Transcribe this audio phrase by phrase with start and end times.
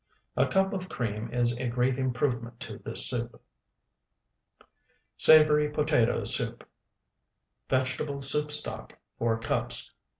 [0.35, 3.39] A cup of cream is a great improvement to this soup.
[5.17, 6.67] SAVORY POTATO SOUP
[7.69, 9.91] Vegetable soup stock, 4 cups.